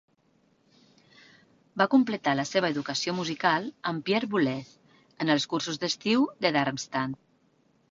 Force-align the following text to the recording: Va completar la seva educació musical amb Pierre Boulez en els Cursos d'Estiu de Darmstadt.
Va 1.81 1.87
completar 1.95 2.33
la 2.39 2.45
seva 2.53 2.71
educació 2.75 3.15
musical 3.19 3.69
amb 3.93 4.07
Pierre 4.09 4.31
Boulez 4.33 4.73
en 5.27 5.35
els 5.37 5.49
Cursos 5.55 5.81
d'Estiu 5.87 6.27
de 6.47 6.57
Darmstadt. 6.59 7.25